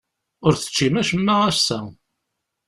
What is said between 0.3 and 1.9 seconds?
Ur teččim acemma ass-a.